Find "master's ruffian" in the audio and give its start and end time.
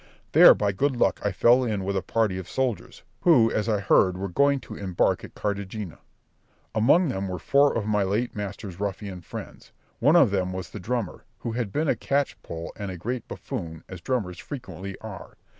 8.35-9.21